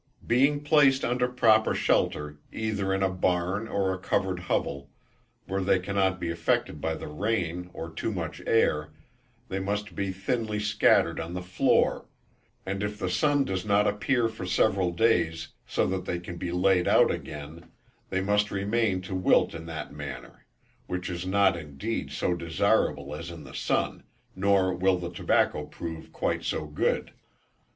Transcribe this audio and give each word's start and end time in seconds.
Being 0.25 0.63
placed 0.63 1.05
under 1.05 1.27
proper 1.27 1.75
shelter, 1.75 2.39
either 2.51 2.91
in 2.91 3.03
a 3.03 3.09
barn 3.11 3.67
or 3.67 3.93
a 3.93 3.99
covered 3.99 4.39
hovel, 4.39 4.89
where 5.45 5.61
they 5.61 5.77
cannot 5.77 6.19
be 6.19 6.31
affected 6.31 6.81
by 6.81 6.95
the 6.95 7.07
rain 7.07 7.69
or 7.71 7.91
too 7.93 8.11
much 8.11 8.41
air, 8.47 8.89
they 9.47 9.59
must 9.59 9.93
be 9.93 10.11
thinly 10.11 10.59
scattered 10.59 11.19
on 11.19 11.35
the 11.35 11.41
floor, 11.43 12.07
and 12.65 12.81
if 12.81 12.97
the 12.97 13.11
sun 13.11 13.43
does 13.43 13.63
not 13.63 13.85
appear 13.85 14.27
for 14.27 14.43
several 14.43 14.89
days, 14.91 15.49
so 15.67 15.85
that 15.85 16.05
they 16.05 16.17
can 16.17 16.37
be 16.37 16.51
laid 16.51 16.87
out 16.87 17.11
again, 17.11 17.69
they 18.09 18.21
must 18.21 18.49
remain 18.49 19.01
to 19.01 19.13
wilt 19.13 19.53
in 19.53 19.67
that 19.67 19.93
manner; 19.93 20.47
which 20.87 21.11
is 21.11 21.27
not 21.27 21.55
indeed 21.55 22.11
so 22.11 22.33
desirable 22.33 23.13
as 23.13 23.29
in 23.29 23.43
the 23.43 23.53
sun, 23.53 24.01
nor 24.35 24.73
will 24.73 24.97
the 24.97 25.11
tobacco 25.11 25.63
prove 25.63 26.11
quite 26.11 26.43
so 26.43 26.65
good. 26.65 27.11